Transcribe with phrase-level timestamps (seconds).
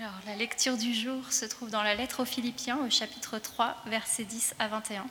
[0.00, 3.82] Alors, la lecture du jour se trouve dans la lettre aux Philippiens au chapitre 3,
[3.86, 5.04] versets 10 à 21.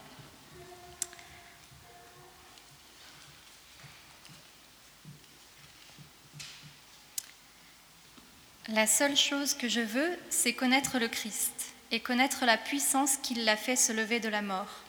[8.70, 13.34] La seule chose que je veux, c'est connaître le Christ et connaître la puissance qui
[13.34, 14.84] l'a fait se lever de la mort.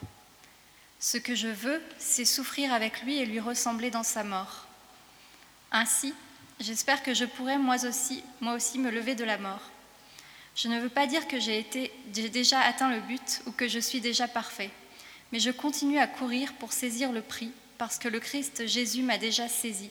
[1.00, 4.68] Ce que je veux, c'est souffrir avec lui et lui ressembler dans sa mort.
[5.72, 6.14] Ainsi,
[6.60, 9.72] j'espère que je pourrai moi aussi, moi aussi me lever de la mort.
[10.58, 11.64] Je ne veux pas dire que j'ai
[12.12, 14.70] déjà atteint le but ou que je suis déjà parfait,
[15.30, 19.18] mais je continue à courir pour saisir le prix parce que le Christ Jésus m'a
[19.18, 19.88] déjà saisi.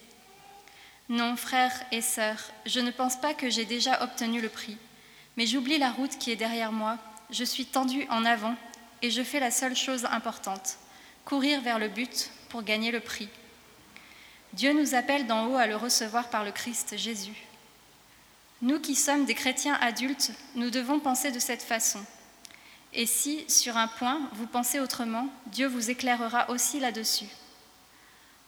[1.07, 4.75] Non, frères et sœurs, je ne pense pas que j'ai déjà obtenu le prix,
[5.37, 6.97] mais j'oublie la route qui est derrière moi,
[7.29, 8.57] je suis tendu en avant
[9.01, 10.79] et je fais la seule chose importante,
[11.23, 13.29] courir vers le but pour gagner le prix.
[14.51, 17.47] Dieu nous appelle d'en haut à le recevoir par le Christ Jésus.
[18.61, 21.99] Nous qui sommes des chrétiens adultes, nous devons penser de cette façon.
[22.93, 27.27] Et si, sur un point, vous pensez autrement, Dieu vous éclairera aussi là-dessus.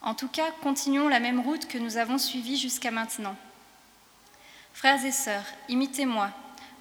[0.02, 3.36] En tout cas, continuons la même route que nous avons suivie jusqu'à maintenant.
[4.74, 6.32] Frères et sœurs, imitez-moi.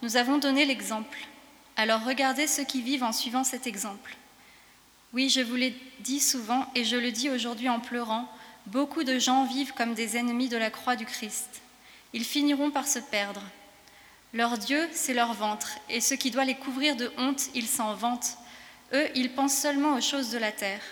[0.02, 1.19] Nous avons donné l'exemple.
[1.77, 4.17] Alors regardez ceux qui vivent en suivant cet exemple.
[5.12, 8.27] Oui, je vous l'ai dit souvent et je le dis aujourd'hui en pleurant,
[8.67, 11.61] beaucoup de gens vivent comme des ennemis de la croix du Christ.
[12.12, 13.42] Ils finiront par se perdre.
[14.33, 17.95] Leur Dieu, c'est leur ventre, et ce qui doit les couvrir de honte, ils s'en
[17.95, 18.37] vantent.
[18.92, 20.83] Eux, ils pensent seulement aux choses de la terre.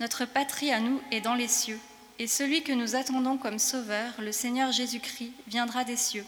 [0.00, 1.78] Notre patrie à nous est dans les cieux,
[2.18, 6.24] et celui que nous attendons comme sauveur, le Seigneur Jésus-Christ, viendra des cieux.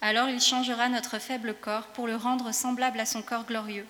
[0.00, 3.86] Alors il changera notre faible corps pour le rendre semblable à son corps glorieux.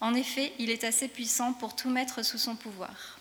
[0.00, 3.17] En effet, il est assez puissant pour tout mettre sous son pouvoir.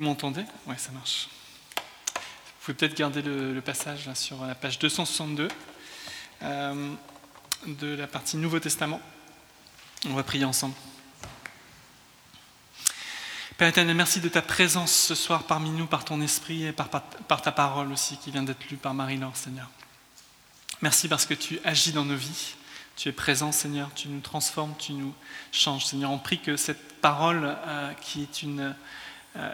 [0.00, 0.46] Vous m'entendez?
[0.66, 1.28] Oui, ça marche.
[1.76, 5.48] Vous pouvez peut-être garder le, passage sur la page 262
[6.42, 6.94] euh,
[7.66, 8.98] de la partie Nouveau Testament.
[10.06, 10.74] On va prier ensemble.
[13.58, 16.88] Père éternel, merci de ta présence ce soir parmi nous, par ton esprit et par,
[17.42, 19.68] ta parole aussi qui vient d'être lue par Marie-Laure, Seigneur.
[20.80, 22.54] Merci parce que tu agis dans nos vies.
[22.96, 25.12] Tu es présent, Seigneur, tu nous transformes, tu nous
[25.52, 25.84] changes.
[25.84, 28.74] Seigneur, on prie que cette parole euh, qui est une,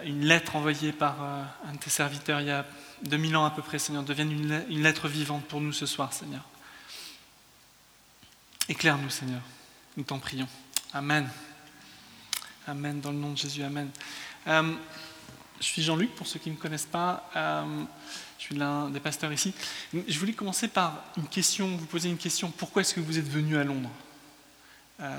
[0.04, 2.64] une lettre envoyée par euh, un de tes serviteurs il y a
[3.02, 4.32] 2000 ans à peu près, Seigneur, devienne
[4.70, 6.42] une lettre vivante pour nous ce soir, Seigneur.
[8.68, 9.42] Éclaire-nous, Seigneur.
[9.96, 10.48] Nous t'en prions.
[10.92, 11.28] Amen.
[12.66, 13.00] Amen.
[13.00, 13.90] Dans le nom de Jésus, Amen.
[14.46, 14.74] Euh,
[15.60, 17.30] je suis Jean-Luc, pour ceux qui ne me connaissent pas.
[17.34, 17.86] je
[18.42, 19.54] suis l'un des pasteurs ici.
[19.92, 22.50] Je voulais commencer par une question, vous poser une question.
[22.50, 23.90] Pourquoi est-ce que vous êtes venu à Londres?
[23.90, 24.05] euh,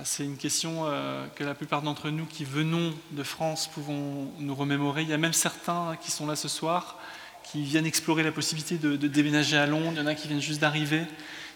[0.03, 4.55] c'est une question euh, que la plupart d'entre nous qui venons de France pouvons nous
[4.55, 5.03] remémorer.
[5.03, 6.97] Il y a même certains qui sont là ce soir,
[7.43, 9.91] qui viennent explorer la possibilité de, déménager à Londres.
[9.93, 11.03] Il y en a qui viennent juste d'arriver.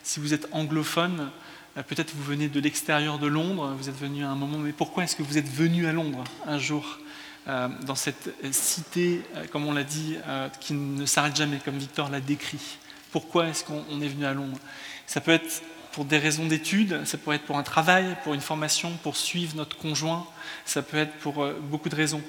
[0.03, 1.31] Si vous êtes anglophone,
[1.77, 4.71] euh, peut-être vous venez de l'extérieur de Londres, vous êtes venu à un moment, mais
[4.71, 6.99] pourquoi est-ce que vous êtes venu à Londres un jour
[7.47, 10.15] dans cette cité, comme on l'a dit,
[10.59, 12.77] qui ne s'arrête jamais, comme Victor l'a décrit?
[13.11, 14.59] Pourquoi est-ce qu'on est venu à Londres?
[15.07, 15.63] Ça peut être
[15.93, 19.55] pour des raisons d'études, ça pourrait être pour un travail, pour une formation, pour suivre
[19.55, 20.25] notre conjoint,
[20.65, 22.21] ça peut être pour euh, beaucoup de raisons.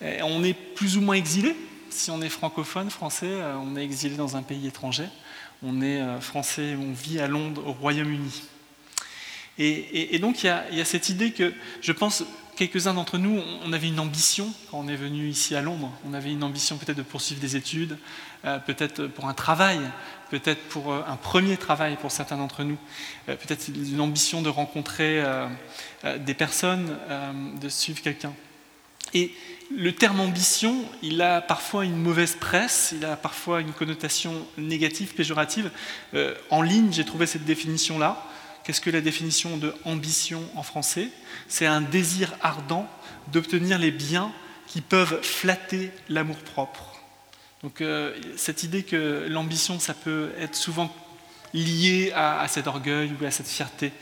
[0.00, 1.56] on est plus ou moins exilé,
[1.90, 5.06] si on est francophone, français, euh, on est exilé dans un pays étranger,
[5.62, 8.42] on est euh, français, on vit à Londres, au Royaume-Uni.
[9.60, 12.22] Et, donc il y, a, cette idée que je pense
[12.54, 15.90] quelques-uns d'entre nous, on avait une ambition quand on est venu ici à Londres.
[16.08, 17.98] On avait une ambition peut-être de poursuivre des études,
[18.66, 19.80] peut-être pour un travail,
[20.30, 22.78] peut-être pour euh, un premier travail pour certains d'entre nous,
[23.28, 25.48] euh, peut-être une ambition de rencontrer euh,
[26.18, 26.96] des personnes,
[27.60, 28.32] de suivre quelqu'un.
[29.14, 29.32] Et
[29.74, 35.14] le terme ambition, il a parfois une mauvaise presse, il a parfois une connotation négative,
[35.14, 35.70] péjorative.
[36.50, 38.24] en ligne, j'ai trouvé cette définition-là.
[38.64, 41.08] Qu'est-ce que la définition de ambition en français?
[41.48, 42.86] C'est un désir ardent
[43.32, 44.30] d'obtenir les biens
[44.66, 46.87] qui peuvent flatter l'amour-propre.
[47.62, 50.94] Donc euh, cette idée que l'ambition, ça peut être souvent
[51.54, 53.92] lié à, cet orgueil ou à cette fierté.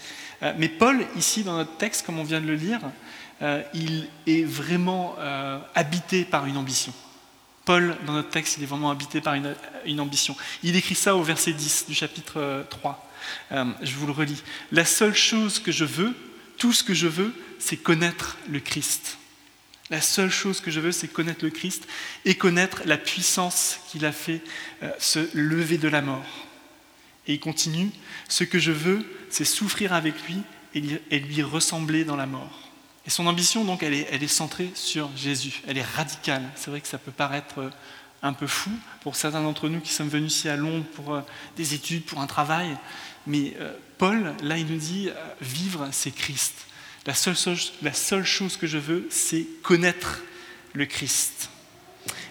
[0.42, 2.80] Euh, mais Paul, ici dans notre texte, comme on vient de le lire,
[3.42, 5.16] euh, il est vraiment
[5.74, 6.92] habité par une ambition.
[7.64, 9.54] Paul, dans notre texte, il est vraiment habité par une,
[9.86, 10.36] une ambition.
[10.62, 13.10] Il écrit ça au verset 10 du chapitre 3.
[13.50, 14.42] je vous le relis.
[14.70, 16.14] La seule chose que je veux,
[16.58, 19.18] tout ce que je veux, c'est connaître le Christ.
[19.90, 21.86] La seule chose que je veux, c'est connaître le Christ
[22.24, 24.40] et connaître la puissance qu'il a fait
[24.82, 26.26] euh, se lever de la mort.
[27.28, 27.90] Et il continue,
[28.28, 30.38] ce que je veux, c'est souffrir avec lui
[30.74, 32.68] et lui ressembler dans la mort.
[33.06, 35.62] Et son ambition, donc, elle est, elle est centrée sur Jésus.
[35.66, 36.42] Elle est radicale.
[36.56, 37.70] C'est vrai que ça peut paraître euh,
[38.22, 38.70] un peu fou
[39.02, 41.20] pour certains d'entre nous qui sommes venus ici à Londres pour euh,
[41.56, 42.76] des études, pour un travail.
[43.28, 43.56] Mais
[43.98, 45.08] Paul, là, il nous dit,
[45.40, 46.54] vivre, c'est Christ.
[47.06, 50.22] La seule, chose que je veux, c'est connaître
[50.72, 51.50] le Christ.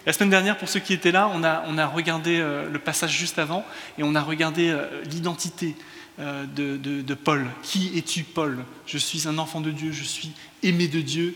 [0.05, 3.39] La semaine dernière, pour ceux qui étaient là, on a, regardé euh, le passage juste
[3.39, 3.65] avant
[3.97, 5.75] et on a regardé euh, l'identité
[6.19, 7.47] euh, de, Paul.
[7.63, 8.65] Qui es-tu, Paul?
[8.85, 10.31] Je suis un enfant de Dieu, je suis
[10.61, 11.35] aimé de Dieu.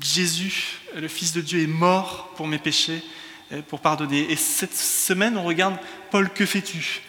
[0.00, 3.02] Jésus, le Fils de Dieu, est mort pour mes péchés,
[3.68, 4.30] pour pardonner.
[4.30, 5.76] Et cette semaine, on regarde
[6.10, 7.02] Paul, que fais-tu?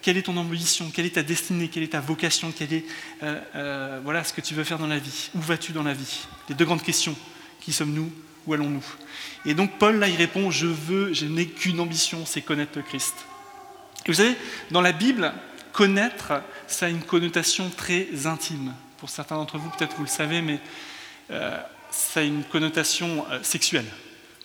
[0.00, 0.90] Quelle est ton ambition?
[0.90, 1.68] Quelle est ta destinée?
[1.68, 2.52] Quelle est ta vocation?
[2.56, 2.84] Quelle est
[3.22, 5.30] euh, euh, voilà ce que tu veux faire dans la vie?
[5.34, 6.26] Où vas-tu dans la vie?
[6.48, 7.14] Les deux grandes questions.
[7.60, 8.10] Qui sommes-nous?
[8.46, 8.84] Où allons-nous?
[9.46, 12.82] Et donc Paul là il répond je veux, je n'ai qu'une ambition, c'est connaître le
[12.82, 13.14] Christ.
[14.06, 14.34] Et vous savez,
[14.70, 15.32] dans la Bible,
[15.72, 18.74] connaître, ça a une connotation très intime.
[18.98, 20.60] Pour certains d'entre vous, peut-être vous le savez, mais
[21.90, 23.86] ça a une connotation sexuelle.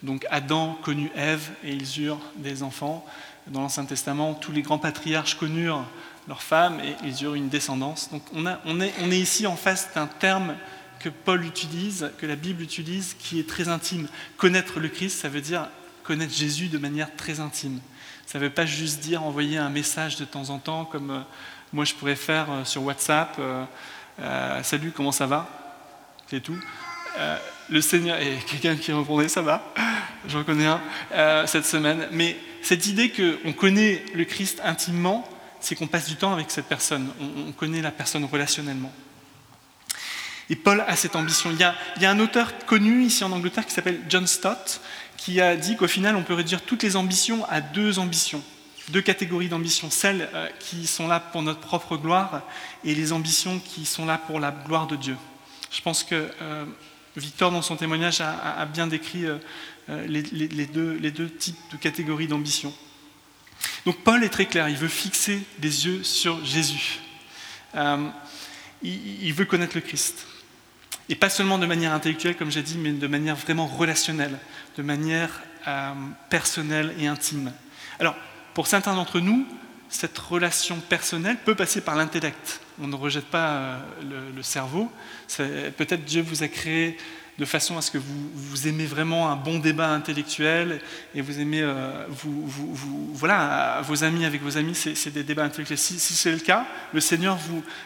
[0.01, 3.05] Donc Adam connut Ève et ils eurent des enfants
[3.49, 5.85] dans l'Ancien Testament, tous les grands patriarches connurent
[6.27, 8.09] leurs femmes et ils eurent une descendance.
[8.11, 8.45] Donc on,
[8.81, 10.55] est, ici en face d'un terme
[10.99, 14.07] que Paul utilise, que la Bible utilise, qui est très intime.
[14.37, 15.67] Connaître le Christ, ça veut dire
[16.03, 17.79] connaître Jésus de manière très intime.
[18.25, 21.19] Ça ne veut pas juste dire envoyer un message de temps en temps, comme euh,
[21.73, 23.35] moi je pourrais faire euh, sur WhatsApp.
[23.39, 25.47] Euh, salut, comment ça va?
[26.27, 26.57] C'est tout.
[27.69, 29.63] le Seigneur, et quelqu'un qui répondait, ça va,
[30.27, 35.27] j'en connais un cette semaine, mais cette idée qu'on connaît le Christ intimement,
[35.59, 38.91] c'est qu'on passe du temps avec cette personne, on, connaît la personne relationnellement.
[40.49, 41.51] Et Paul a cette ambition.
[41.51, 44.81] Il y a, un auteur connu ici en Angleterre qui s'appelle John Stott,
[45.17, 48.41] qui a dit qu'au final, on peut réduire toutes les ambitions à deux ambitions,
[48.89, 52.41] deux catégories d'ambitions, celles euh, qui sont là pour notre propre gloire
[52.83, 55.17] et les ambitions qui sont là pour la gloire de Dieu.
[55.71, 56.65] Je pense que euh,
[57.19, 59.37] Victor, dans son témoignage, a, bien décrit euh,
[59.89, 62.73] euh, les, deux, types de catégories d'ambition.
[63.85, 66.99] Donc Paul est très clair, il veut fixer les yeux sur Jésus.
[67.75, 68.07] Euh,
[68.81, 70.25] il, veut connaître le Christ.
[71.09, 74.37] Et pas seulement de manière intellectuelle, comme j'ai dit, mais de manière vraiment relationnelle,
[74.77, 75.41] de manière
[76.29, 77.51] personnelle et intime.
[77.99, 78.15] Alors,
[78.53, 79.45] pour certains d'entre nous,
[79.89, 82.61] cette relation personnelle peut passer par l'intellect.
[82.81, 84.91] On ne rejette pas le, le cerveau.
[85.37, 86.97] Peut-être Dieu vous a créé
[87.39, 90.81] de façon à ce que vous, aimez vraiment un bon débat intellectuel
[91.15, 92.05] et vous aimez euh,
[93.13, 95.77] voilà, vos amis avec vos amis, c'est des débats intellectuels.
[95.77, 97.37] Si, c'est le cas, le Seigneur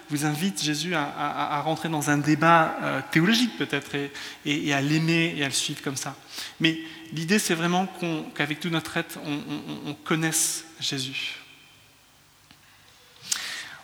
[0.10, 3.92] vous, invite, Jésus, à, rentrer dans un débat euh, théologique peut-être
[4.46, 6.16] et, à l'aimer et à le suivre comme ça.
[6.60, 6.80] Mais
[7.14, 7.88] l'idée, c'est vraiment
[8.34, 11.43] qu'avec tout notre être, on connaisse Jésus.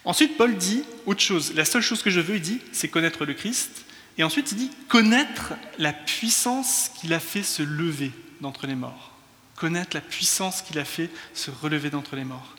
[0.10, 1.54] Ensuite, Paul dit autre chose.
[1.54, 3.86] La seule chose que je veux, il dit, c'est connaître le Christ
[4.18, 8.12] et ensuite, il dit connaître la puissance qu'il a fait se lever
[8.42, 9.12] d'entre les morts.
[9.56, 12.56] Connaître la puissance qu'il a fait se relever d'entre les morts.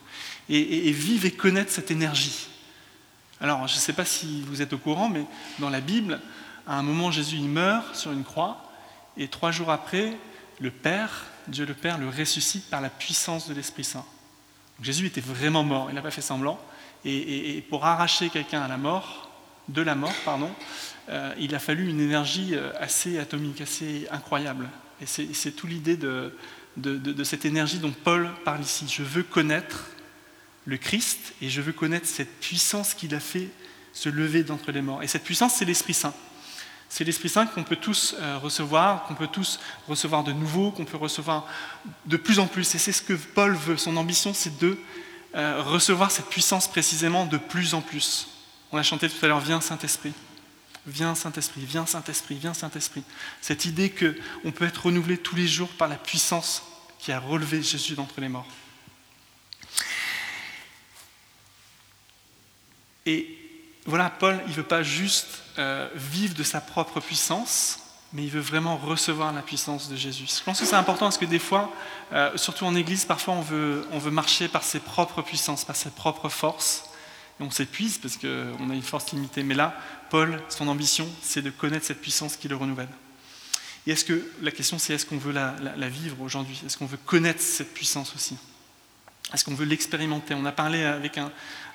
[0.49, 2.47] Et, vivre et connaître cette énergie.
[3.41, 5.25] Alors, je ne sais pas si vous êtes au courant, mais
[5.58, 6.21] dans la Bible,
[6.69, 8.71] à un moment, Jésus il meurt sur une croix,
[9.16, 10.16] et trois jours après,
[10.61, 14.07] le Père, Dieu le Père, le ressuscite par la puissance de l'Esprit Saint.
[14.80, 16.61] Jésus était vraiment mort, il n'a pas fait semblant.
[17.04, 19.30] Et, pour arracher quelqu'un à la mort,
[19.69, 20.50] de la mort, pardon,
[21.09, 24.69] euh, il a fallu une énergie euh, assez atomique, assez incroyable.
[25.00, 26.35] Et c'est tout l'idée de,
[26.76, 28.87] de, cette énergie dont Paul parle ici.
[28.88, 29.87] Je veux connaître
[30.66, 33.49] le Christ et je veux connaître cette puissance qu'il a fait
[33.92, 35.02] se lever d'entre les morts.
[35.02, 36.14] Et cette puissance, c'est l'Esprit Saint.
[36.90, 40.85] C'est l'Esprit Saint qu'on peut tous euh, recevoir, qu'on peut tous recevoir de nouveau, qu'on
[40.85, 41.47] peut recevoir
[42.07, 42.75] de plus en plus.
[42.75, 43.76] Et c'est ce que Paul veut.
[43.76, 44.76] Son ambition, c'est de
[45.35, 48.29] recevoir cette puissance précisément de plus en plus.
[48.73, 50.13] On a chanté tout à l'heure, viens Saint-Esprit.
[50.87, 53.05] Viens Saint-Esprit, viens Saint-Esprit, viens Saint-Esprit.
[53.41, 56.63] Cette idée qu'on peut être renouvelé tous les jours par la puissance
[56.99, 58.47] qui a relevé Jésus d'entre les morts.
[63.07, 63.37] Et
[63.87, 67.81] voilà, Paul, il ne veut pas juste euh, vivre de sa propre puissance,
[68.12, 70.26] mais il veut vraiment recevoir la puissance de Jésus.
[70.26, 71.73] Je pense que c'est important parce que des fois,
[72.12, 76.29] euh, surtout en Église, parfois on veut, marcher par ses propres puissances, par ses propres
[76.29, 76.85] forces
[77.38, 79.45] et on s'épuise parce qu'on a une force limitée.
[79.45, 79.75] Mais là,
[80.11, 82.88] Paul, son ambition, c'est de connaître cette puissance qui le renouvelle.
[83.87, 86.61] Et est-ce que la question, c'est est-ce qu'on veut la, vivre aujourd'hui?
[86.67, 88.37] Est-ce qu'on veut connaître cette puissance aussi?
[89.33, 90.35] Est-ce qu'on veut l'expérimenter?
[90.35, 91.17] On a parlé avec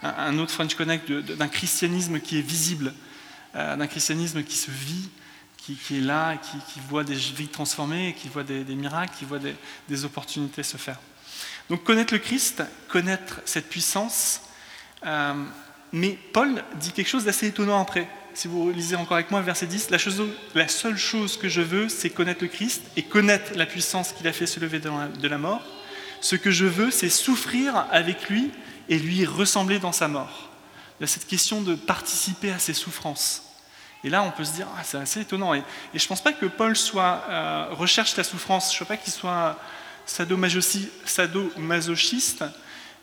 [0.03, 2.93] un, autre French Connect d'un christianisme qui est visible.
[3.53, 5.09] d'un christianisme qui se vit,
[5.73, 9.39] qui, est là, qui, qui, voit des vies transformées, qui voit des, miracles, qui voit
[9.39, 10.99] des, opportunités se faire.
[11.69, 14.41] Donc connaître le Christ, connaître cette puissance,
[15.05, 15.33] euh,
[15.91, 18.07] mais Paul dit quelque chose d'assez étonnant après.
[18.33, 19.97] Si vous lisez encore avec moi verset 10, la,
[20.53, 24.27] la seule chose que je veux, c'est connaître le Christ et connaître la puissance qu'il
[24.27, 25.63] a fait se lever de la mort.
[26.21, 28.51] Ce que je veux, c'est souffrir avec lui
[28.89, 30.51] et lui ressembler dans sa mort.
[30.99, 33.44] Il y a cette question de participer à ses souffrances.
[34.05, 35.55] Et là, on peut se dire, ah, c'est assez étonnant.
[35.55, 35.63] Et,
[35.95, 39.11] je ne pense pas que Paul euh, recherche la souffrance, je ne veux pas qu'il
[39.11, 39.59] soit
[40.05, 42.43] sadomasochiste,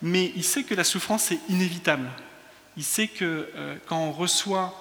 [0.00, 2.08] mais il sait que la souffrance est inévitable.
[2.76, 4.80] Il sait que euh, quand on reçoit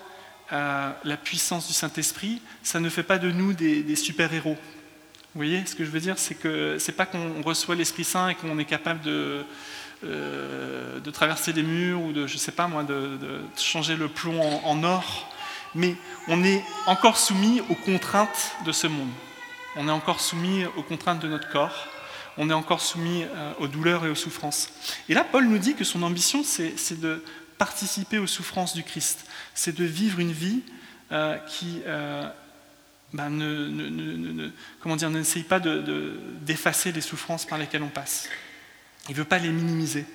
[0.54, 4.58] euh, la puissance du Saint-Esprit, ça ne fait pas de nous des, super-héros.
[5.34, 6.20] Vous voyez ce que je veux dire?
[6.20, 9.44] C'est que c'est pas qu'on reçoit l'Esprit Saint et qu'on est capable de,
[10.04, 13.18] de traverser les murs ou de, je sais pas moi, de,
[13.58, 15.28] changer le plomb en or
[15.76, 15.96] mais
[16.28, 19.10] on est encore soumis aux contraintes de ce monde.
[19.76, 21.88] On est encore soumis aux contraintes de notre corps.
[22.38, 24.70] On est encore soumis euh, aux douleurs et aux souffrances.
[25.10, 27.24] Et là, Paul nous dit que son ambition, c'est de
[27.58, 29.26] participer aux souffrances du Christ.
[29.54, 30.62] C'est de vivre une vie
[31.12, 32.28] euh, qui euh,
[33.14, 34.50] bah, ne,
[34.80, 38.30] comment dire, n'essaye pas d'effacer les souffrances par lesquelles on passe.
[39.10, 40.06] Il ne veut pas les minimiser.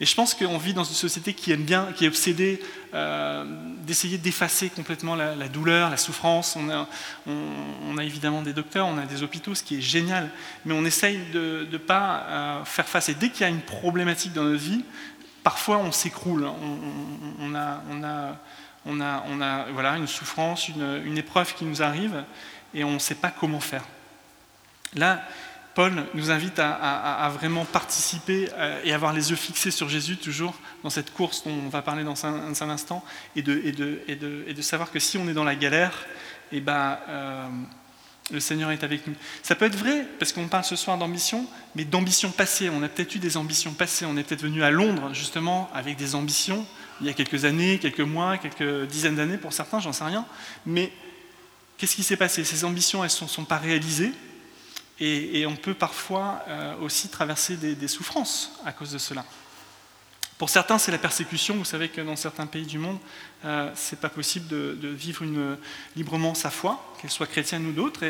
[0.00, 2.60] Et je pense qu'on vit dans une société qui aime bien, qui est obsédée
[2.94, 3.44] euh,
[3.86, 6.56] d'essayer d'effacer complètement la, douleur, la souffrance.
[6.56, 10.30] On a, évidemment des docteurs, on a des hôpitaux, ce qui est génial,
[10.64, 13.08] mais on essaye de ne pas euh, faire face.
[13.08, 14.84] Et dès qu'il y a une problématique dans notre vie,
[15.44, 16.48] parfois on s'écroule.
[17.40, 17.80] On, a,
[19.96, 22.24] une souffrance, une, une épreuve qui nous arrive,
[22.74, 23.84] et on ne sait pas comment faire.
[24.94, 25.22] Là,
[25.74, 30.54] Paul nous invite à, vraiment participer euh, et avoir les yeux fixés sur Jésus, toujours
[30.82, 33.04] dans cette course dont on va parler dans un, instant,
[33.34, 36.06] et de, savoir que si on est dans la galère,
[36.52, 37.48] eh ben, euh,
[38.30, 39.14] le Seigneur est avec nous.
[39.42, 42.70] Ça peut être vrai, parce qu'on parle ce soir d'ambition, mais d'ambition passée.
[42.70, 44.06] On a peut-être eu des ambitions passées.
[44.06, 46.64] On est peut-être venu à Londres, justement, avec des ambitions,
[47.00, 50.24] il y a quelques années, quelques mois, quelques dizaines d'années pour certains, j'en sais rien.
[50.64, 50.92] Mais
[51.76, 52.44] qu'est-ce qui s'est passé?
[52.44, 54.12] Ces ambitions, elles ne sont pas réalisées
[55.00, 59.24] et, on peut parfois euh, aussi traverser des, souffrances à cause de cela.
[60.38, 61.56] Pour certains, c'est la persécution.
[61.56, 62.98] Vous savez que dans certains pays du monde,
[63.44, 65.24] euh, ce n'est pas possible de, vivre
[65.96, 68.00] librement sa foi, qu'elle soit chrétienne ou d'autre,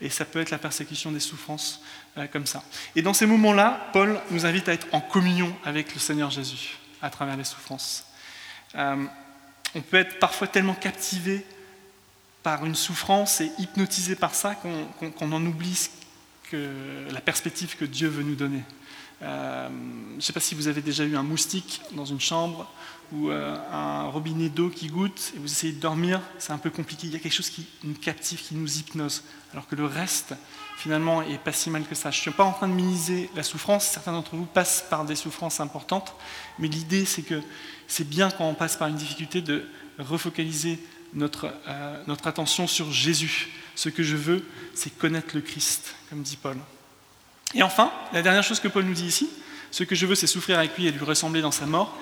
[0.00, 1.82] et, ça peut être la persécution des souffrances
[2.18, 2.62] euh, comme ça.
[2.94, 6.78] Et dans ces moments-là, Paul nous invite à être en communion avec le Seigneur Jésus
[7.00, 8.04] à travers les souffrances.
[8.74, 11.44] on peut être parfois tellement captivé
[12.42, 15.88] par une souffrance et hypnotisé par ça qu'on en oublie
[16.52, 18.62] la perspective que Dieu veut nous donner.
[19.22, 19.68] Euh,
[20.10, 22.70] je ne sais pas si vous avez déjà eu un moustique dans une chambre
[23.12, 26.70] ou euh, un robinet d'eau qui goûte et vous essayez de dormir, c'est un peu
[26.70, 27.06] compliqué.
[27.06, 29.22] Il y a quelque chose qui nous captive, qui nous hypnose,
[29.52, 30.34] alors que le reste,
[30.76, 32.10] finalement, est pas si mal que ça.
[32.10, 33.86] Je ne suis pas en train de minimiser la souffrance.
[33.86, 36.14] Certains d'entre vous passent par des souffrances importantes,
[36.58, 37.40] mais l'idée, c'est que
[37.86, 39.66] c'est bien quand on passe par une difficulté de
[39.98, 40.78] refocaliser
[41.16, 43.48] notre, euh, notre attention sur Jésus.
[43.74, 44.44] Ce que je veux,
[44.74, 46.56] c'est connaître le Christ, comme dit Paul.
[47.54, 49.28] Et enfin, la dernière chose que Paul nous dit ici,
[49.70, 51.98] ce que je veux, c'est souffrir avec lui et lui ressembler dans sa mort.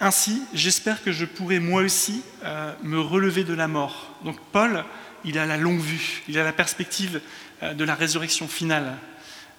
[0.00, 4.10] Ainsi, j'espère que je pourrai moi aussi euh, me relever de la mort.
[4.24, 4.84] Donc Paul,
[5.24, 7.20] il a la longue vue, il a la perspective
[7.62, 8.96] euh, de la résurrection finale.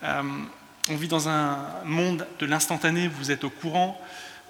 [0.04, 4.00] on vit dans un monde de l'instantané, vous êtes au courant,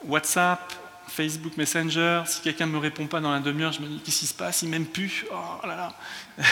[0.06, 0.74] WhatsApp,
[1.08, 4.20] Facebook Messenger, si quelqu'un ne me répond pas dans la demi-heure, je me dis qu'est-ce
[4.20, 5.98] qui se passe, il m'aime plus, oh là là.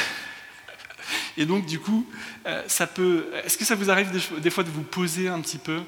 [1.38, 2.05] Et donc du coup,
[2.45, 3.27] euh, ça peut.
[3.43, 5.81] Est-ce que ça vous arrive des, fois de vous poser un petit peu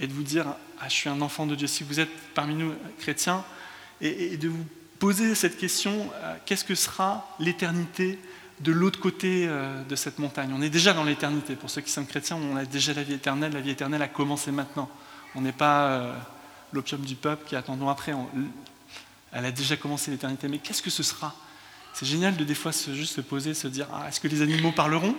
[0.00, 0.46] et de vous dire
[0.80, 3.44] ah je suis un enfant de Dieu si vous êtes parmi nous chrétiens
[4.00, 4.64] et, de vous
[4.98, 8.18] poser cette question euh, qu'est-ce que sera l'éternité
[8.60, 10.50] de l'autre côté euh, de cette montagne?
[10.54, 11.54] On est déjà dans l'éternité.
[11.54, 13.52] Pour ceux qui sont chrétiens, on a déjà la vie éternelle.
[13.52, 14.88] La vie éternelle a commencé maintenant.
[15.34, 16.14] On n'est pas
[16.72, 18.14] l'opium du peuple qui attendons après.
[19.32, 21.34] elle a déjà commencé l'éternité, mais qu'est-ce que ce sera?
[21.92, 24.42] C'est génial de des fois se, juste se poser, se dire ah, est-ce que les
[24.42, 25.16] animaux parleront?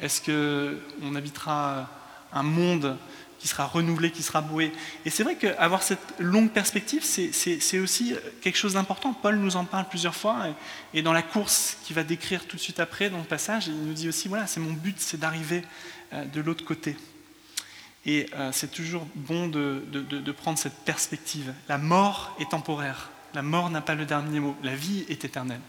[0.00, 1.88] Est-ce qu'on habitera
[2.32, 2.96] un monde
[3.40, 4.72] qui sera renouvelé, qui sera boué?
[5.04, 9.12] Et c'est vrai qu'avoir cette longue perspective, c'est aussi quelque chose d'important.
[9.12, 10.46] Paul nous en parle plusieurs fois,
[10.94, 13.74] et, dans la course qu'il va décrire tout de suite après, dans le passage, il
[13.74, 15.64] nous dit aussi voilà, c'est mon but, c'est d'arriver
[16.12, 16.96] euh, de l'autre côté.
[18.08, 21.52] Et euh, c'est toujours bon de, prendre cette perspective.
[21.68, 23.10] La mort est temporaire.
[23.34, 24.56] La mort n'a pas le dernier mot.
[24.62, 25.60] La vie est éternelle.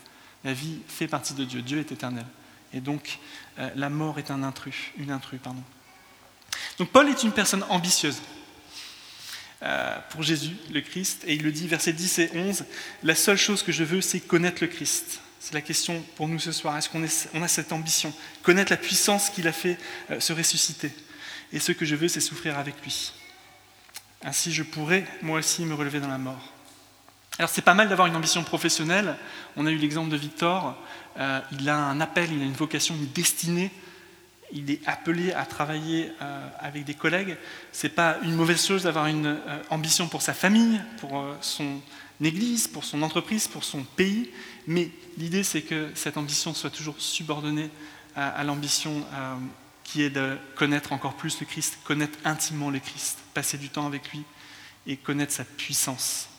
[0.46, 1.62] La vie fait partie de Dieu.
[1.62, 2.25] Dieu est éternel.
[2.74, 3.19] Et donc,
[3.60, 5.41] euh, la mort est un intrus, une intrus.
[5.43, 5.62] Pardon.
[6.77, 8.22] Donc, Paul est une personne ambitieuse.
[10.12, 11.25] pour Jésus, le Christ.
[11.27, 12.63] Et il le dit, versets 10 et 11,
[13.03, 15.19] La seule chose que je veux, c'est connaître le Christ.
[15.41, 16.77] C'est la question pour nous ce soir.
[16.77, 17.03] Est-ce qu'on
[17.34, 18.13] on a cette ambition?
[18.43, 19.77] Connaître la puissance qu'il a fait
[20.19, 20.93] se ressusciter.
[21.51, 23.13] Et ce que je veux, c'est souffrir avec lui.
[24.24, 26.53] Ainsi, je pourrais, moi aussi, me relever dans la mort.
[27.38, 29.15] Alors, c'est pas mal d'avoir une ambition professionnelle.
[29.56, 30.75] On a eu l'exemple de Victor.
[31.18, 33.72] Euh, il a un appel, il a une vocation, une destinée.
[34.51, 37.38] Il est appelé à travailler euh, avec des collègues.
[37.72, 41.79] C'est pas une mauvaise chose d'avoir une euh, ambition pour sa famille, pour son
[42.22, 44.29] église, pour son entreprise, pour son pays.
[44.68, 47.70] Mais l'idée, c'est que cette ambition soit toujours subordonnée
[48.15, 49.06] à l'ambition
[49.91, 53.88] qui est de connaître encore plus le Christ, connaître intimement le Christ, passer du temps
[53.88, 54.24] avec lui
[54.86, 56.29] et connaître sa puissance,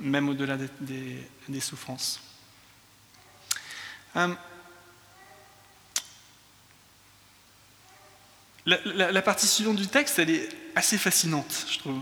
[0.00, 2.22] même au-delà des, souffrances.
[4.16, 4.34] Euh,
[8.64, 12.00] la, partie suivante du texte, elle est assez fascinante, je trouve.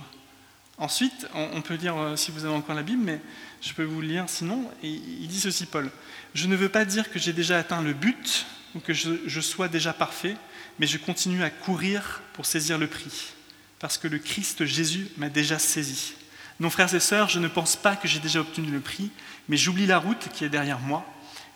[0.78, 3.20] Ensuite, on, peut lire, euh, si vous avez encore la Bible, mais
[3.60, 4.70] je peux vous lire sinon.
[4.82, 5.90] Il dit ceci, Paul.
[6.32, 9.68] Je ne veux pas dire que j'ai déjà atteint le but ou que je sois
[9.68, 10.36] déjà parfait,
[10.80, 13.34] mais je continue à courir pour saisir le prix,
[13.78, 16.14] parce que le Christ Jésus m'a déjà saisi.
[16.58, 19.10] Non, frères et sœurs, je ne pense pas que j'ai déjà obtenu le prix,
[19.48, 21.04] mais j'oublie la route qui est derrière moi,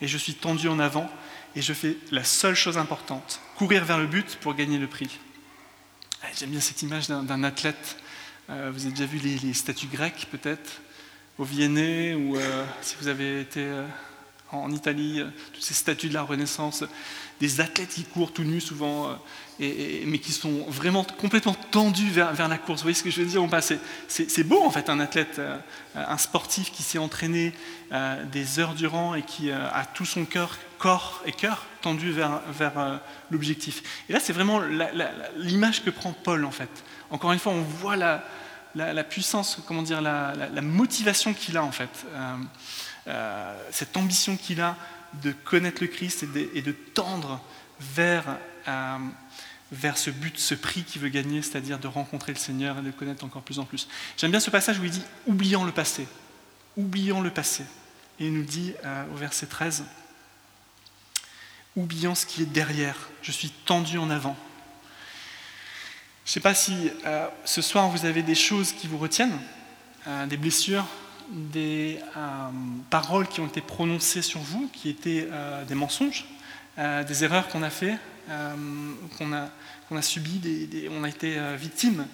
[0.00, 1.11] et je suis tendu en avant,
[1.56, 5.09] et je fais la seule chose importante, courir vers le but pour gagner le prix.
[6.23, 7.97] Ah, j'aime bien cette image d'un athlète.
[8.50, 10.83] Euh, vous avez déjà vu les, statues grecques, peut-être,
[11.38, 13.87] au Viennet, ou euh, si vous avez été euh,
[14.54, 16.84] en Italie, toutes ces statues de la Renaissance
[17.40, 19.11] des athlètes qui courent tout nus souvent,
[19.61, 22.80] euh, mais qui sont vraiment complètement tendus vers, la course.
[22.80, 23.46] Vous voyez ce que je veux dire
[24.08, 25.58] C'est beau en fait un athlète, euh,
[25.94, 27.52] un sportif qui s'est entraîné
[27.92, 33.00] euh, des heures durant et qui a tout son cœur, corps et cœur tendu vers,
[33.30, 33.82] l'objectif.
[34.08, 34.61] Et là c'est vraiment
[35.37, 36.70] l'image que prend Paul en fait.
[37.11, 42.06] Encore une fois, on voit la, puissance, comment dire, la, motivation qu'il a en fait,
[43.70, 44.76] cette ambition qu'il a
[45.23, 47.40] de connaître le Christ et de, tendre
[47.80, 48.25] vers,
[48.69, 48.99] euh,
[49.73, 52.90] vers ce but, ce prix qu'il veut gagner, c'est-à-dire de rencontrer le Seigneur et de
[52.90, 53.88] connaître encore plus en plus.
[54.17, 56.06] J'aime bien ce passage où il dit oublions le passé,
[56.76, 57.64] oublions le passé.
[58.21, 59.84] Et il nous dit euh, au verset 13
[61.76, 64.36] oublions ce qui est derrière, je suis tendu en avant.
[66.25, 69.36] Je ne sais pas si euh, ce soir vous avez des choses qui vous retiennent,
[70.28, 70.86] des blessures,
[71.28, 72.49] des euh,
[72.91, 76.26] paroles qui ont été prononcées sur vous, qui étaient euh, des mensonges,
[76.78, 77.99] euh, des erreurs qu'on a fait,
[79.19, 79.50] qu'on a,
[79.89, 82.06] qu'on a subies, on a été victime.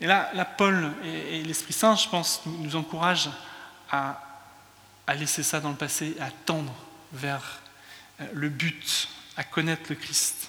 [0.00, 3.30] Et là, là Paul et, l'Esprit Saint, je pense, nous, encouragent
[3.90, 4.22] à,
[5.08, 6.72] à, laisser ça dans le passé, à tendre
[7.12, 7.62] vers
[8.32, 10.48] le but, à connaître le Christ,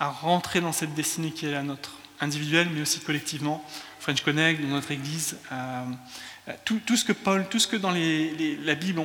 [0.00, 3.64] à rentrer dans cette destinée qui est la nôtre, individuelle mais aussi collectivement,
[4.08, 5.84] French Connect, dans notre Église, euh,
[6.64, 9.02] tout, ce que Paul, tout ce que dans la Bible,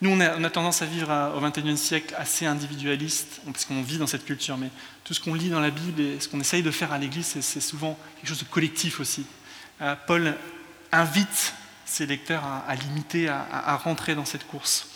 [0.00, 4.08] nous on a, tendance à vivre au XXIe siècle assez individualiste, parce qu'on vit dans
[4.08, 4.70] cette culture, mais
[5.04, 7.36] tout ce qu'on lit dans la Bible et ce qu'on essaye de faire à l'Église,
[7.40, 9.24] c'est souvent quelque chose de collectif aussi.
[9.80, 10.34] Euh, Paul
[10.90, 11.54] invite
[11.86, 14.88] ses lecteurs à, limiter, à, rentrer dans cette course.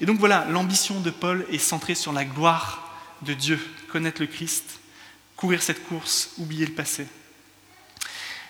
[0.00, 4.28] Et donc voilà, l'ambition de Paul est centrée sur la gloire de Dieu, connaître le
[4.28, 4.78] Christ,
[5.34, 7.08] courir cette course, oublier le passé.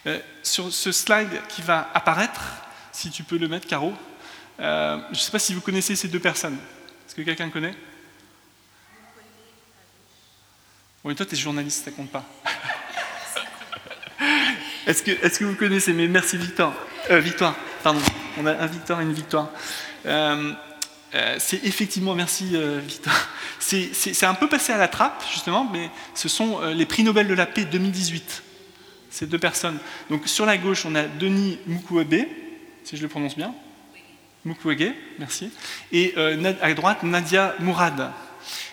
[0.07, 2.43] Euh, sur ce slide qui va apparaître,
[2.93, 3.95] si tu peux le mettre, Caro,
[4.61, 6.59] euh, je ne sais pas si vous connaissez ces deux personnes.
[7.07, 7.75] Est-ce que quelqu'un connaît?
[11.05, 12.25] Oui, toi, tu es journaliste, ça compte pas.
[14.87, 15.95] est-ce, que, est que vous connaissez?
[15.95, 16.75] Mais merci, Victor.
[17.11, 18.01] Euh, Victoire, pardon.
[18.38, 19.49] On a un Victor et une Victoire.
[21.38, 23.14] c'est effectivement, merci Victor,
[23.59, 27.35] c'est, un peu passé à la trappe, justement, mais ce sont les prix Nobel de
[27.35, 28.43] la paix 2018
[29.14, 29.79] ces deux personnes.
[30.11, 32.27] Donc sur la gauche, on a Denis Mukwege,
[32.83, 33.55] si je le prononce bien.
[34.44, 35.50] Mukwege, merci.
[35.92, 38.11] Et euh, à droite, Nadia Mourad.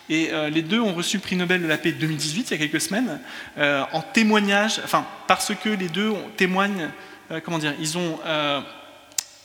[0.09, 2.53] Et euh, les deux ont reçu le prix Nobel de la paix 2018, il y
[2.55, 3.19] a quelques semaines,
[3.59, 6.89] euh, en témoignage, enfin, parce que les deux témoignent,
[7.45, 8.19] comment dire, ils ont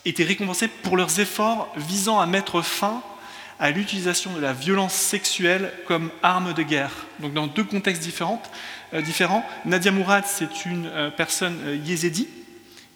[0.04, 3.02] été récompensés pour leurs efforts visant à mettre fin
[3.58, 6.92] à l'utilisation de la violence sexuelle comme arme de guerre.
[7.20, 8.42] Donc dans deux contextes différents.
[8.94, 9.44] Euh, différents.
[9.64, 12.28] Nadia Mourad, c'est une euh, personne euh, yézédi,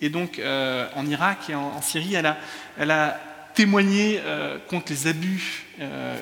[0.01, 3.21] et donc en Irak et en, Syrie, elle a
[3.53, 4.19] témoigné
[4.69, 5.67] contre les abus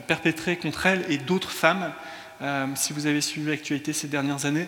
[0.08, 1.92] perpétrés contre elle et d'autres femmes,
[2.74, 4.66] si vous avez suivi l'actualité ces dernières années.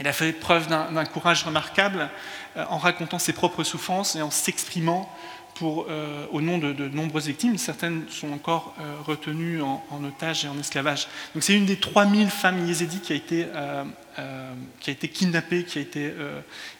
[0.00, 2.10] Elle a fait preuve d'un courage remarquable
[2.56, 5.08] en racontant ses propres souffrances et en s'exprimant
[5.54, 7.58] pour, euh, au nom de, nombreuses victimes.
[7.58, 11.06] Certaines sont encore euh, retenues en, otage et en esclavage.
[11.34, 13.84] Donc c'est une des 3000 femmes yézidis qui a été, euh,
[14.80, 16.12] qui a été kidnappée, qui a été,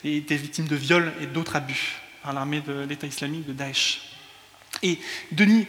[0.05, 4.11] et été victime de viols et d'autres abus par l'armée de l'État islamique de Daesh.
[4.83, 4.99] Et
[5.31, 5.67] Denis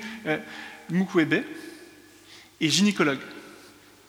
[0.89, 1.43] Mukwege
[2.61, 3.19] est gynécologue.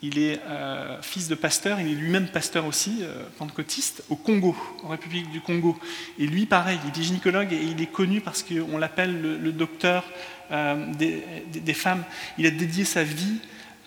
[0.06, 4.56] Il est euh, fils de pasteur, il est lui-même pasteur aussi, euh, pentecôtiste, au Congo,
[4.84, 5.76] en République du Congo.
[6.20, 10.04] Et lui, pareil, il est gynécologue et il est connu parce qu'on l'appelle le, docteur
[10.52, 12.04] euh, des, femmes.
[12.38, 13.38] Il a dédié sa vie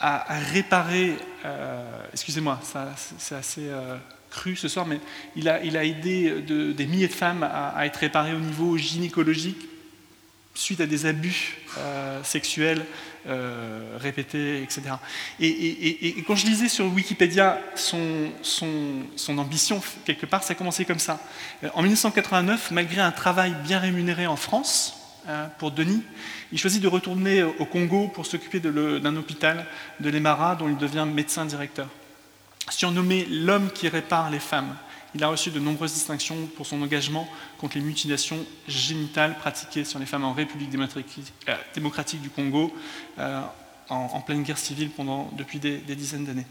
[0.02, 1.16] à, réparer,
[2.14, 2.60] excusez-moi,
[3.18, 3.70] c'est assez
[4.30, 5.00] cru ce soir, mais
[5.36, 9.68] il a, aidé de, des milliers de femmes à, être réparées au niveau gynécologique
[10.54, 11.58] suite à des abus
[12.24, 12.86] sexuels
[13.28, 14.82] euh, etc.
[15.40, 18.32] Et, quand je lisais sur Wikipédia son,
[19.38, 21.20] ambition, quelque part, ça a commencé comme ça.
[21.64, 24.96] Euh, en 1989, malgré un travail bien rémunéré en France,
[25.28, 26.04] euh, pour Denis,
[26.52, 29.66] il choisit de retourner au Congo pour s'occuper d'un hôpital
[30.00, 31.88] de l'Emara dont il devient médecin directeur.
[32.70, 34.76] Surnommé l'homme qui répare les femmes,
[35.16, 40.00] il a reçu de nombreuses distinctions pour son engagement contre les mutilations génitales pratiquées sur
[40.00, 42.74] les femmes en République démocratique du Congo
[43.18, 43.42] euh,
[43.90, 46.46] en, pleine guerre civile pendant, depuis des, dizaines d'années.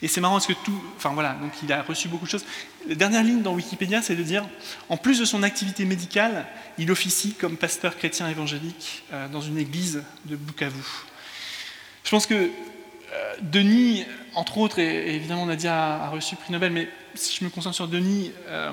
[0.00, 0.80] Et c'est marrant parce que tout.
[0.96, 2.44] Enfin voilà, donc il a reçu beaucoup de choses.
[2.88, 4.44] La dernière ligne dans Wikipédia, c'est de dire
[4.88, 6.46] en plus de son activité médicale,
[6.78, 10.84] il officie comme pasteur chrétien évangélique euh, dans une église de Bukavu.
[12.04, 16.72] Je pense que euh, Denis, entre autres, et, évidemment Nadia a, reçu le prix Nobel,
[16.72, 18.72] mais si je me concentre sur Denis, euh,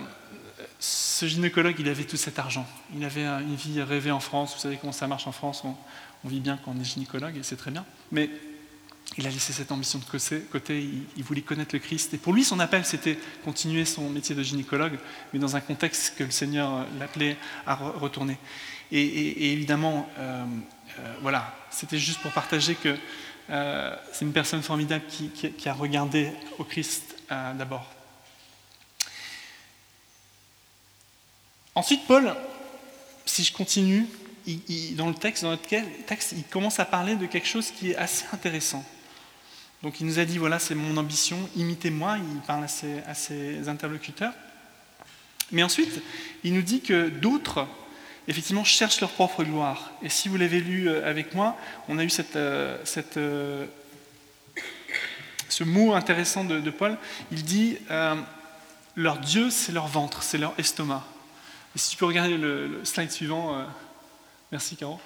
[0.80, 2.68] ce gynécologue, il avait tout cet argent.
[2.96, 4.54] Il avait une vie rêvée en France.
[4.56, 5.64] Vous savez comment ça marche en France.
[5.64, 5.76] On,
[6.28, 7.86] vit bien quand on est gynécologue, et c'est très bien.
[8.12, 8.30] Mais
[9.18, 10.06] il a laissé cette ambition de
[10.52, 10.90] côté.
[11.18, 12.14] Il, voulait connaître le Christ.
[12.14, 14.98] Et pour lui, son appel, c'était continuer son métier de gynécologue,
[15.34, 18.38] mais dans un contexte que le Seigneur l'appelait à retourner.
[18.92, 20.44] Et, évidemment, euh,
[21.00, 22.96] euh, voilà, c'était juste pour partager que
[23.52, 27.86] euh, c'est une personne formidable qui, a regardé au Christ euh, d'abord.
[31.76, 32.36] Ensuite, Paul,
[33.26, 34.06] si je continue,
[34.96, 37.96] dans le texte, dans notre texte, il commence à parler de quelque chose qui est
[37.96, 38.84] assez intéressant.
[39.84, 44.34] Donc il nous a dit, voilà, c'est mon ambition, imitez-moi, il parle à ses, interlocuteurs.
[45.52, 46.02] Mais ensuite,
[46.44, 47.68] il nous dit que d'autres,
[48.28, 49.92] effectivement, cherchent leur propre gloire.
[50.02, 51.58] Et si vous l'avez lu euh, avec moi,
[51.88, 53.66] on a eu cette, euh, cette, euh,
[55.50, 56.98] ce mot intéressant de, Paul.
[57.32, 57.78] Il dit,
[58.96, 61.04] leur Dieu, c'est leur ventre, c'est leur estomac.
[61.76, 63.66] Et si tu peux regarder le, slide suivant,
[64.52, 65.00] merci Caro.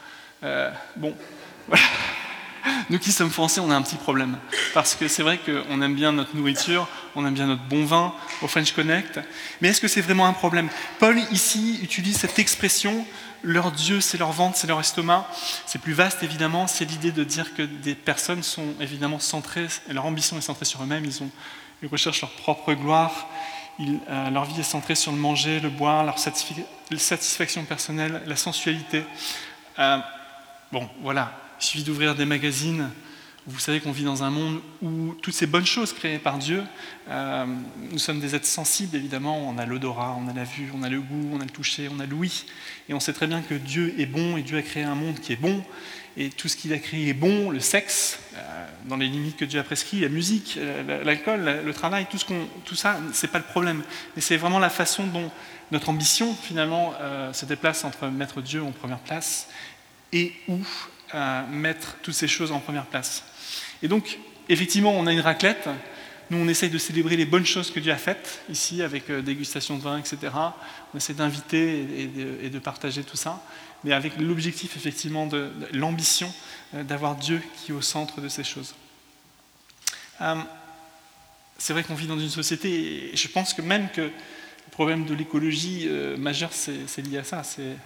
[0.96, 1.16] Bon,
[1.68, 1.84] voilà.
[2.90, 4.38] Nous qui sommes français, on a un petit problème.
[4.74, 8.14] Parce que c'est vrai qu'on aime bien notre nourriture, on aime bien notre bon vin
[8.42, 9.20] au French Connect.
[9.62, 10.70] Mais est-ce que c'est vraiment un problème?
[11.00, 13.06] Paul, ici, utilise cette expression
[13.46, 15.28] leur Dieu, c'est leur ventre, c'est leur estomac.
[15.66, 16.68] C'est plus vaste, évidemment.
[16.68, 20.82] C'est l'idée de dire que des personnes sont évidemment centrées, leur ambition est centrée sur
[20.84, 21.06] eux-mêmes.
[21.06, 23.30] Ils, recherchent leur propre gloire.
[23.80, 29.04] Euh, leur vie est centrée sur le manger, le boire, leur satisfaction personnelle, la sensualité.
[29.78, 30.00] Euh,
[30.72, 32.90] bon, voilà, il suffit d'ouvrir des magazines.
[33.48, 36.64] Vous savez qu'on vit dans un monde où toutes ces bonnes choses créées par Dieu,
[37.10, 37.46] euh,
[37.92, 39.38] nous sommes des êtres sensibles, évidemment.
[39.48, 41.88] On a l'odorat, on a la vue, on a le goût, on a le toucher,
[41.96, 42.46] on a l'ouïe.
[42.90, 45.20] Et on sait très bien que Dieu est bon et Dieu a créé un monde
[45.20, 45.64] qui est bon.
[46.18, 49.46] Et tout ce qu'il a créé est bon, le sexe, euh, dans les limites que
[49.46, 52.26] Dieu a prescrit, la musique, euh, l'alcool, le travail, tout, ce
[52.64, 53.84] tout ça, c'est pas le problème.
[54.16, 55.30] Mais c'est vraiment la façon dont
[55.72, 56.94] notre ambition, finalement,
[57.34, 59.48] se déplace entre mettre Dieu en première place
[60.14, 60.60] et où
[61.14, 63.24] euh, mettre toutes ces choses en première place.
[63.84, 65.70] Et donc, effectivement, on a une raclette.
[66.32, 69.22] Nous, on essaye de célébrer les bonnes choses que Dieu a faites, ici, avec euh,
[69.22, 70.34] dégustation de vin, etc.
[70.94, 71.86] On essaie d'inviter
[72.42, 73.44] et, de, partager tout ça,
[73.84, 76.34] mais avec l'objectif, effectivement, de, l'ambition
[76.74, 78.74] euh, d'avoir Dieu qui est au centre de ces choses.
[80.22, 80.36] Euh,
[81.60, 85.06] c'est vrai qu'on vit dans une société, et je pense que même que le problème
[85.06, 85.88] de l'écologie
[86.18, 87.44] majeur, c'est lié à ça.
[87.44, 87.78] C'est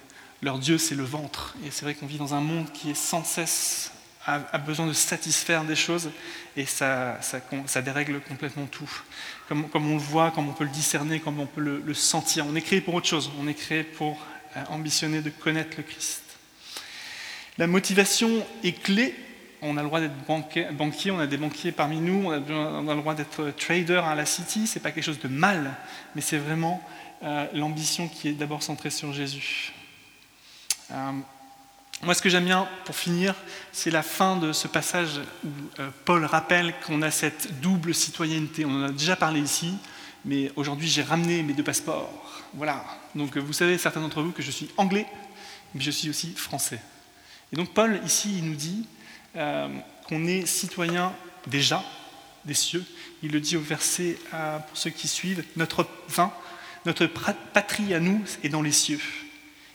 [0.42, 1.56] leur Dieu, c'est le ventre.
[1.66, 3.92] Et c'est vrai qu'on vit dans un monde qui est sans cesse
[4.26, 6.12] a, besoin de satisfaire des choses
[6.56, 8.90] et ça, ça, dérègle complètement tout.
[9.48, 12.46] Comme, on le voit, comme on peut le discerner, comme on peut le, sentir.
[12.48, 13.32] On est créé pour autre chose.
[13.40, 14.20] On est créé pour
[14.56, 16.24] euh, ambitionner de connaître le Christ.
[17.58, 18.30] La motivation
[18.64, 19.16] est clé.
[19.62, 20.16] On a le droit d'être
[20.78, 24.02] banquier, on a des banquiers parmi nous, on a, on a le droit d'être trader
[24.06, 24.68] à la City.
[24.68, 25.76] C'est pas quelque chose de mal,
[26.16, 26.82] mais c'est vraiment
[27.24, 29.74] euh, l'ambition qui est d'abord centrée sur Jésus.
[30.92, 31.12] Euh,
[32.02, 33.36] moi, ce que j'aime bien, pour finir,
[33.72, 35.50] c'est la fin de ce passage où
[35.80, 38.66] euh, Paul rappelle qu'on a cette double citoyenneté.
[38.66, 39.74] On en a déjà parlé ici,
[40.26, 42.12] mais aujourd'hui, j'ai ramené mes deux passeports.
[42.54, 42.84] Voilà.
[43.16, 45.06] Donc, vous savez, certains d'entre vous, que je suis anglais
[45.74, 46.80] mais je suis aussi français.
[47.52, 48.88] Et donc Paul, ici, il nous dit
[49.36, 49.68] euh,
[50.08, 51.14] qu'on est citoyen
[51.48, 51.84] déjà
[52.46, 52.86] des cieux.
[53.22, 56.32] Il le dit au verset, euh, pour ceux qui suivent, notre 20,
[56.86, 59.02] notre patrie à nous est dans les cieux.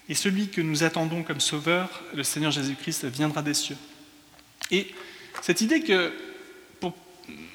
[0.08, 3.76] Et celui que nous attendons comme sauveur, le Seigneur Jésus-Christ, viendra des cieux.
[4.70, 4.94] Et
[5.42, 6.12] cette idée que,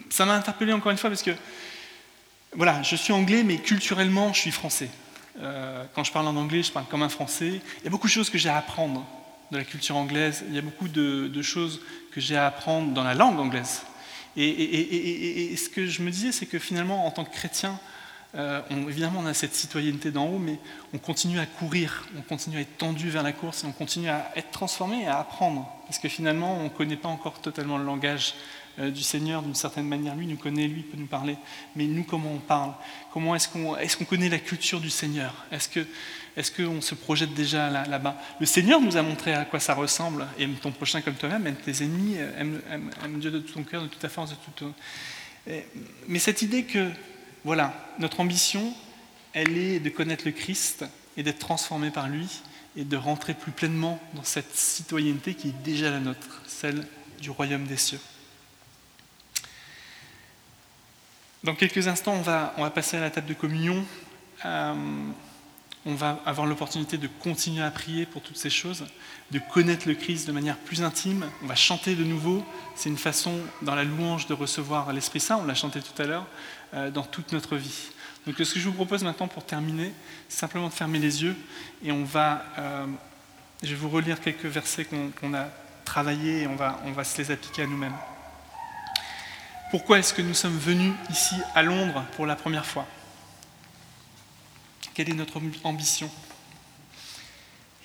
[0.10, 1.32] ça m'a interpellé encore une fois parce que,
[2.54, 4.90] voilà, je suis anglais, mais culturellement, je suis français.
[5.40, 7.62] Euh, quand je parle en anglais, je parle comme un français.
[7.80, 9.06] Il y a beaucoup de choses que j'ai à apprendre
[9.52, 10.44] de la culture anglaise.
[10.48, 11.82] Il y a beaucoup de, choses
[12.12, 13.84] que j'ai à apprendre dans la langue anglaise.
[14.36, 17.80] Et, ce que je me disais, c'est que finalement, en tant que chrétien,
[18.36, 20.60] euh, évidemment, on a cette citoyenneté d'en haut, mais
[20.94, 24.10] on continue à courir, on continue à être tendu vers la course, et on continue
[24.10, 25.68] à être transformé et à apprendre.
[25.88, 28.36] Parce que finalement, on ne connaît pas encore totalement le langage
[28.78, 30.16] euh, du Seigneur d'une certaine manière.
[30.16, 31.38] Lui nous connaît, lui peut nous parler.
[31.76, 32.74] Mais nous, comment on parle?
[33.12, 35.34] Comment est-ce qu'on est connaît la culture du Seigneur?
[35.52, 38.22] Est-ce qu'on se projette déjà là-bas?
[38.40, 40.28] Le Seigneur nous a montré à quoi ça ressemble.
[40.38, 42.62] Aime ton prochain comme toi-même, aime tes ennemis, aime,
[43.20, 44.72] Dieu de tout ton cœur, de toute ta force, de tout
[46.08, 46.92] Mais cette idée que,
[47.46, 48.74] voilà, notre ambition,
[49.34, 50.86] elle est de connaître le Christ
[51.18, 52.42] et d'être transformé par lui
[52.76, 56.86] et de rentrer plus pleinement dans cette citoyenneté qui est déjà la nôtre, celle
[57.22, 58.00] du royaume des cieux.
[61.44, 63.86] Dans quelques instants, on va, passer à la table de communion.
[64.46, 64.74] Euh,
[65.90, 68.86] on va avoir l'opportunité de continuer à prier pour toutes ces choses,
[69.32, 71.26] de connaître le Christ de manière plus intime.
[71.44, 72.46] On va chanter de nouveau.
[72.76, 75.38] C'est une façon, dans la louange, de recevoir l'Esprit Saint.
[75.38, 76.28] On l'a chanté tout à l'heure,
[76.76, 77.90] euh, dans toute notre vie.
[78.28, 79.92] Donc, ce que je vous propose maintenant pour terminer,
[80.28, 81.36] c'est simplement de fermer les yeux
[81.84, 82.46] et on va.
[82.60, 82.86] Euh,
[83.64, 85.48] je vais vous relire quelques versets qu'on a
[85.84, 87.98] travaillés et on va, on va se les appliquer à nous-mêmes.
[89.72, 92.88] Pourquoi est-ce que nous sommes venus ici à Londres pour la première fois?
[95.00, 96.12] Quelle est notre ambition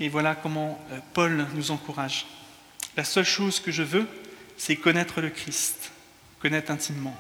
[0.00, 2.27] Et voilà comment euh, Paul nous encourage.
[2.96, 4.09] La seule chose que je veux,
[4.57, 5.92] c'est connaître le Christ,
[6.40, 7.16] connaître intimement,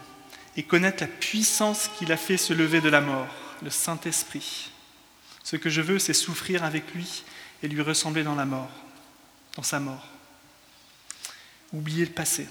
[0.56, 3.28] et connaître la puissance qu'il a fait se lever de la mort,
[3.62, 4.72] le Saint-Esprit.
[5.44, 7.22] Ce que je veux, c'est souffrir avec lui
[7.62, 8.72] et lui ressembler dans la mort,
[9.54, 10.08] dans sa mort.
[11.72, 12.48] Oublier le passé,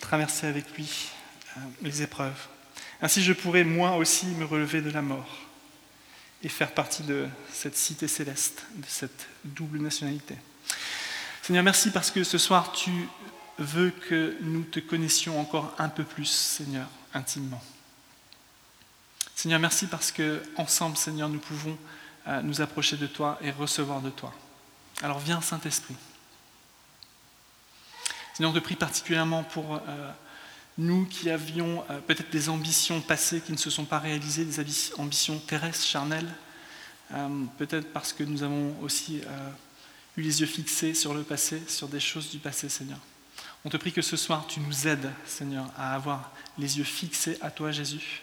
[0.00, 1.08] traverser avec lui
[1.56, 2.46] euh, les épreuves.
[3.02, 5.49] Ainsi, je pourrais moi aussi me relever de la mort
[6.42, 10.36] et faire partie de cette cité céleste, de cette double nationalité.
[11.42, 13.08] Seigneur, merci parce que ce soir, tu
[13.58, 17.62] veux que nous te connaissions encore un peu plus, Seigneur, intimement.
[19.34, 21.76] Seigneur, merci parce que ensemble, Seigneur, nous pouvons
[22.28, 24.32] euh, nous approcher de toi et recevoir de toi.
[25.02, 25.96] Alors viens, Saint-Esprit.
[28.34, 30.12] Seigneur, on te prie particulièrement pour euh,
[30.80, 34.92] nous qui avions euh, peut-être des ambitions passées qui ne se sont pas réalisées, des
[34.96, 36.32] ambitions terrestres, charnelles,
[37.12, 39.50] euh, peut-être parce que nous avons aussi euh,
[40.16, 42.98] eu les yeux fixés sur le passé, sur des choses du passé, Seigneur.
[43.64, 47.36] On te prie que ce soir, tu nous aides, Seigneur, à avoir les yeux fixés
[47.42, 48.22] à toi, Jésus,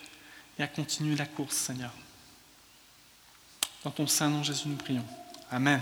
[0.58, 1.92] et à continuer la course, Seigneur.
[3.84, 5.04] Dans ton saint nom, Jésus, nous prions.
[5.50, 5.80] Amen.